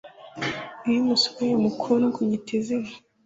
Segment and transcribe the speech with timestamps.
[0.87, 2.89] Iyo umusweye mukundwa unyita izina